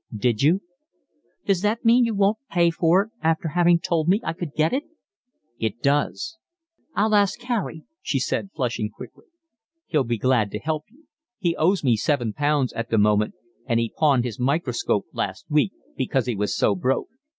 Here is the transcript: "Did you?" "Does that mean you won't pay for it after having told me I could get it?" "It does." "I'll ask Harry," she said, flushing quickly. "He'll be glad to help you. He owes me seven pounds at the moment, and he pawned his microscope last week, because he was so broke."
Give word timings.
"Did 0.17 0.41
you?" 0.41 0.61
"Does 1.45 1.61
that 1.61 1.85
mean 1.85 2.05
you 2.05 2.15
won't 2.15 2.39
pay 2.49 2.71
for 2.71 3.03
it 3.03 3.11
after 3.21 3.49
having 3.49 3.77
told 3.79 4.07
me 4.07 4.19
I 4.23 4.33
could 4.33 4.55
get 4.55 4.73
it?" 4.73 4.85
"It 5.59 5.79
does." 5.83 6.39
"I'll 6.95 7.13
ask 7.13 7.39
Harry," 7.41 7.83
she 8.01 8.17
said, 8.17 8.49
flushing 8.55 8.89
quickly. 8.89 9.25
"He'll 9.85 10.03
be 10.03 10.17
glad 10.17 10.49
to 10.53 10.59
help 10.59 10.85
you. 10.89 11.05
He 11.37 11.55
owes 11.55 11.83
me 11.83 11.95
seven 11.97 12.33
pounds 12.33 12.73
at 12.73 12.89
the 12.89 12.97
moment, 12.97 13.35
and 13.67 13.79
he 13.79 13.93
pawned 13.95 14.23
his 14.23 14.39
microscope 14.39 15.05
last 15.13 15.45
week, 15.51 15.71
because 15.95 16.25
he 16.25 16.33
was 16.35 16.57
so 16.57 16.73
broke." 16.73 17.09